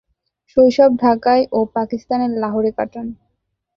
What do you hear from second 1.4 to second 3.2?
ও পাকিস্তানের লাহোরে কাটান।